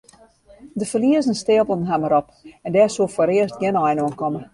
De 0.75 0.85
ferliezen 0.91 1.35
steapelen 1.41 1.85
har 1.89 2.01
mar 2.03 2.15
op 2.21 2.27
en 2.65 2.73
dêr 2.75 2.91
soe 2.93 3.07
foarearst 3.17 3.57
gjin 3.61 3.79
ein 3.87 4.01
oan 4.05 4.17
komme. 4.23 4.41